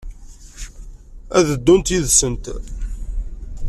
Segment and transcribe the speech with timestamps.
[1.37, 2.45] Ad d-ddunt yid-sent?